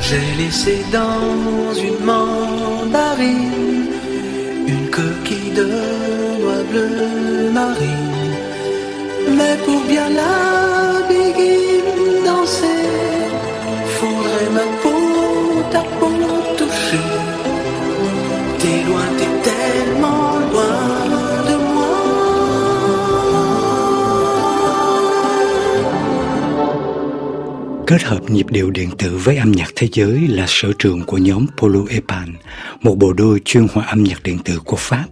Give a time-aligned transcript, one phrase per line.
[0.00, 3.62] J'ai laissé dans une mandarine
[4.66, 5.68] une coquille de
[6.40, 8.36] noix bleu marine.
[9.36, 10.41] Mais pour bien la
[27.92, 31.18] Kết hợp nhịp điệu điện tử với âm nhạc thế giới là sở trường của
[31.18, 32.34] nhóm Polo Epan,
[32.80, 35.04] một bộ đôi chuyên hòa âm nhạc điện tử của Pháp.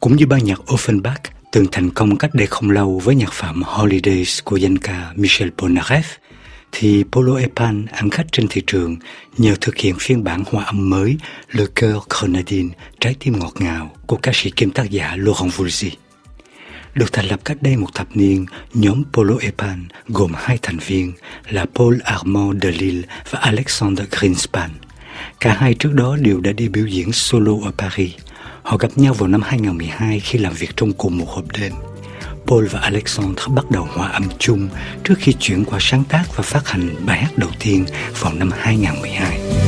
[0.00, 1.16] Cũng như ban nhạc Offenbach
[1.52, 5.48] từng thành công cách đây không lâu với nhạc phẩm Holidays của danh ca Michel
[5.58, 6.02] Polnareff,
[6.72, 8.96] thì Polo Epan ăn khách trên thị trường
[9.38, 11.16] nhờ thực hiện phiên bản hòa âm mới
[11.52, 12.68] Le Coeur Grenadine,
[13.00, 15.90] trái tim ngọt ngào của ca sĩ kiêm tác giả Laurent Voulzy.
[16.94, 21.12] Được thành lập cách đây một thập niên, nhóm Polo Epan gồm hai thành viên
[21.48, 24.70] là Paul Armand de Lille và Alexander Greenspan.
[25.40, 28.12] Cả hai trước đó đều đã đi biểu diễn solo ở Paris.
[28.62, 31.72] Họ gặp nhau vào năm 2012 khi làm việc trong cùng một hộp đêm.
[32.46, 34.68] Paul và Alexandre bắt đầu hòa âm chung
[35.04, 37.84] trước khi chuyển qua sáng tác và phát hành bài hát đầu tiên
[38.20, 39.61] vào năm 2012.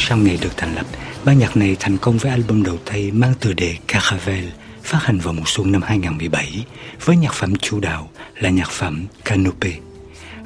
[0.00, 0.86] Sau ngày được thành lập,
[1.24, 4.44] ban nhạc này thành công với album đầu tay mang tựa đề Caravel,
[4.82, 6.64] phát hành vào mùa xuân năm 2017
[7.04, 9.70] với nhạc phẩm chủ đạo là nhạc phẩm Canopé.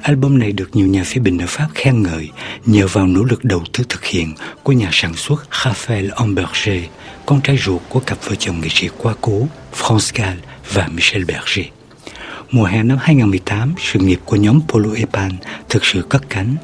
[0.01, 2.29] Album này được nhiều nhà phê bình ở Pháp khen ngợi
[2.65, 4.33] nhờ vào nỗ lực đầu tư thực hiện
[4.63, 6.83] của nhà sản xuất Raphael Amberger,
[7.25, 9.47] con trai ruột của cặp vợ chồng nghệ sĩ quá cố
[9.79, 10.39] France Gall
[10.73, 11.65] và Michel Berger.
[12.51, 15.31] Mùa hè năm 2018, sự nghiệp của nhóm Polo Epan
[15.69, 16.55] thực sự cất cánh.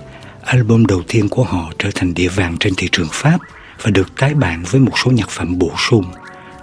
[0.45, 3.37] Album đầu tiên của họ trở thành địa vàng trên thị trường Pháp
[3.81, 6.05] và được tái bản với một số nhạc phẩm bổ sung.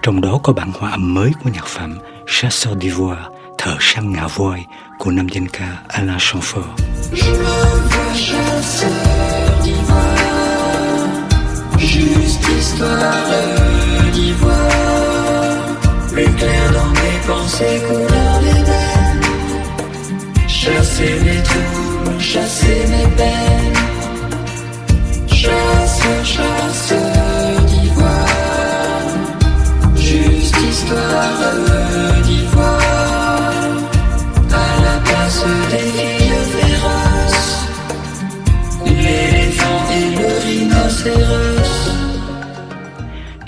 [0.02, 3.24] Trong đó có bản hòa âm mới của nhạc phẩm Chasseur d'Ivoire,
[3.58, 4.64] thợ săn ngà voi
[4.98, 6.74] của nam danh ca Alain Chamfort.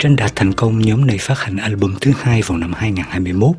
[0.01, 3.55] Trên đà thành công, nhóm này phát hành album thứ hai vào năm 2021.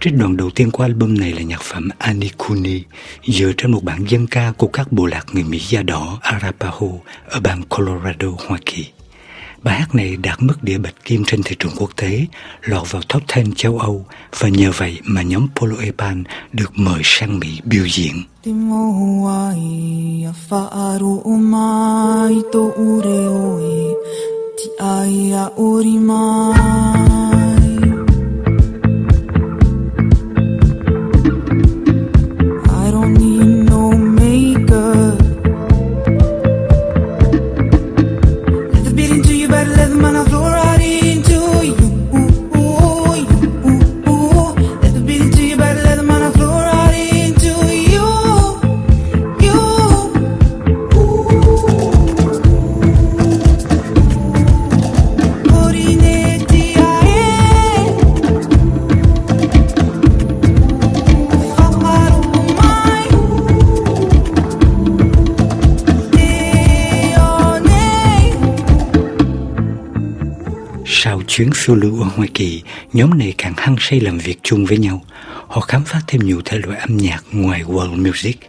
[0.00, 2.82] Trích đoạn đầu tiên của album này là nhạc phẩm Anikuni,
[3.26, 6.86] dựa trên một bản dân ca của các bộ lạc người Mỹ da đỏ Arapaho
[7.28, 8.86] ở bang Colorado, Hoa Kỳ.
[9.62, 12.26] Bài hát này đạt mức đĩa bạch kim trên thị trường quốc tế,
[12.62, 14.06] lọt vào top 10 châu Âu
[14.38, 18.14] và nhờ vậy mà nhóm Polo Epan được mời sang Mỹ biểu diễn.
[24.60, 26.20] ti aia urima.
[71.30, 72.62] Chuyến phiêu lưu ở Hoa Kỳ,
[72.92, 75.02] nhóm này càng hăng say làm việc chung với nhau.
[75.46, 78.40] Họ khám phá thêm nhiều thể loại âm nhạc ngoài world music.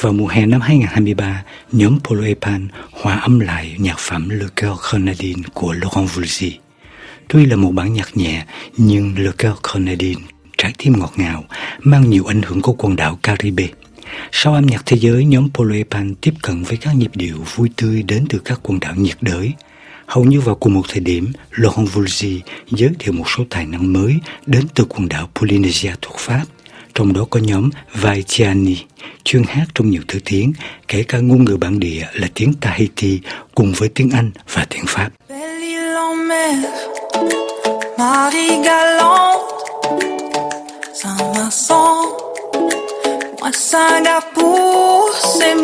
[0.00, 4.78] Vào mùa hè năm 2023, nhóm Polo Epan hòa âm lại nhạc phẩm Le Coeur
[4.90, 6.50] Grenadine của Laurent Voulzy.
[7.28, 8.44] Tuy là một bản nhạc nhẹ,
[8.76, 10.20] nhưng Le Coeur Grenadine,
[10.58, 11.44] trái tim ngọt ngào,
[11.80, 13.66] mang nhiều ảnh hưởng của quần đảo Caribe.
[14.32, 17.70] Sau âm nhạc thế giới, nhóm Polo Epan tiếp cận với các nhịp điệu vui
[17.76, 19.52] tươi đến từ các quần đảo nhiệt đới.
[20.12, 23.92] Hầu như vào cùng một thời điểm, Laurent Voulzy giới thiệu một số tài năng
[23.92, 24.14] mới
[24.46, 26.44] đến từ quần đảo Polynesia thuộc Pháp,
[26.94, 28.76] trong đó có nhóm Vaitiani,
[29.24, 30.52] chuyên hát trong nhiều thứ tiếng,
[30.88, 33.20] kể cả ngôn ngữ bản địa là tiếng Tahiti
[33.54, 35.10] cùng với tiếng Anh và tiếng Pháp.
[37.98, 39.38] Marie galante,
[40.94, 42.06] Saint-Vincent,
[43.40, 45.56] moi Singapour, c'est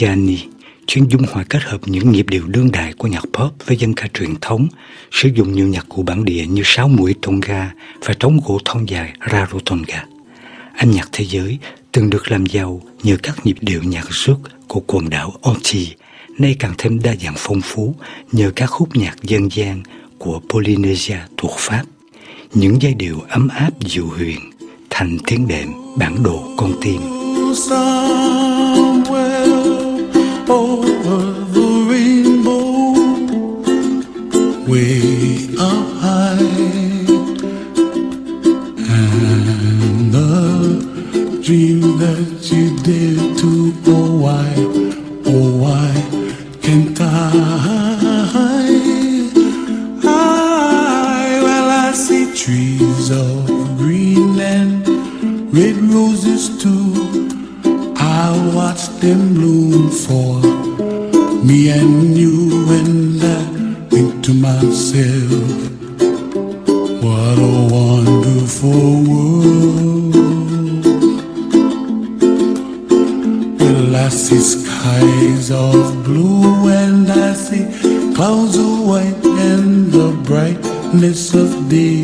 [0.00, 0.38] Luciani,
[0.86, 3.94] chuyên dung hòa kết hợp những nhịp điệu đương đại của nhạc pop với dân
[3.94, 4.68] ca truyền thống,
[5.12, 7.72] sử dụng nhiều nhạc cụ bản địa như sáo mũi tonga
[8.04, 10.04] và trống gỗ thon dài rarotonga.
[10.78, 11.58] Âm nhạc thế giới
[11.92, 14.36] từng được làm giàu nhờ các nhịp điệu nhạc rước
[14.68, 15.86] của quần đảo Onti,
[16.38, 17.94] nay càng thêm đa dạng phong phú
[18.32, 19.82] nhờ các khúc nhạc dân gian
[20.18, 21.82] của Polynesia thuộc Pháp.
[22.54, 24.38] Những giai điệu ấm áp dịu huyền,
[24.90, 27.00] thành tiếng đệm bản đồ con tim.
[27.54, 28.47] somewhere
[30.50, 31.20] over
[31.52, 32.92] the rainbow,
[34.66, 36.38] way up high,
[38.88, 44.54] and the dream that you did to oh why,
[45.26, 45.92] oh why
[46.62, 47.04] can't I?
[50.04, 53.46] I well I see trees of
[53.76, 54.88] green and
[55.52, 57.47] red roses too.
[58.20, 60.40] I'll watch them bloom for
[61.46, 63.42] me and you, and I
[63.90, 65.48] think to myself,
[67.04, 70.14] what a wonderful world.
[73.60, 77.64] Well, I see skies of blue, and I see
[78.16, 82.02] clouds of white, and the brightness of day.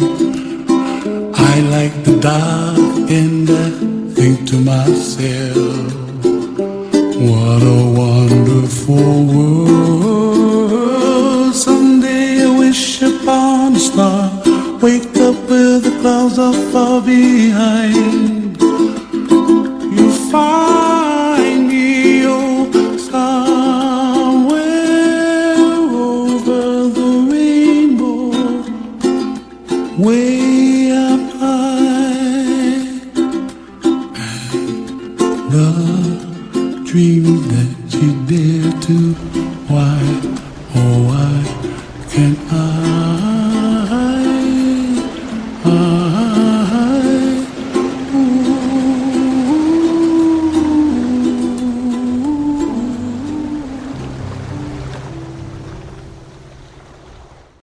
[1.55, 2.79] I like the dark
[3.11, 3.71] and I
[4.15, 5.84] think to myself,
[7.31, 10.75] what a wonderful world.
[11.55, 14.31] Someday I wish upon a star,
[14.83, 18.04] wake up where the clouds are far behind.
[42.15, 42.94] can I?